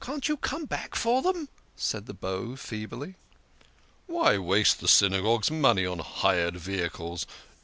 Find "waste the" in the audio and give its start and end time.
4.39-4.87